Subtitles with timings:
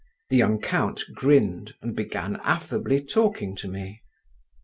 [0.31, 4.01] The young count grinned, and began affably talking to me.